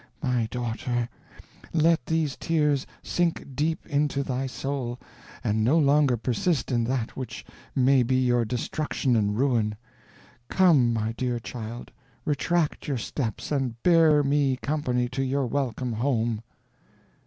My 0.23 0.47
daughter, 0.49 1.07
let 1.73 2.07
these 2.07 2.35
tears 2.35 2.87
sink 3.03 3.45
deep 3.55 3.85
into 3.85 4.23
thy 4.23 4.47
soul, 4.47 4.97
and 5.43 5.63
no 5.63 5.77
longer 5.77 6.17
persist 6.17 6.71
in 6.71 6.83
that 6.85 7.15
which 7.15 7.45
may 7.75 8.01
be 8.01 8.15
your 8.15 8.43
destruction 8.43 9.15
and 9.15 9.37
ruin. 9.37 9.75
Come, 10.49 10.91
my 10.91 11.11
dear 11.11 11.37
child, 11.39 11.91
retract 12.25 12.87
your 12.87 12.97
steps, 12.97 13.51
and 13.51 13.75
bear 13.83 14.23
me 14.23 14.55
company 14.57 15.07
to 15.09 15.21
your 15.21 15.45
welcome 15.45 15.93
home." 15.93 16.41